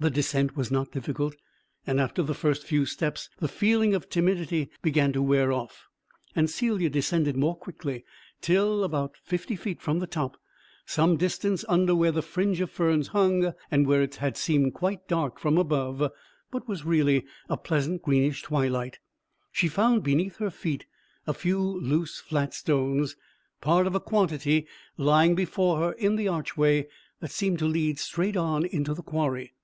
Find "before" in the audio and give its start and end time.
25.34-25.80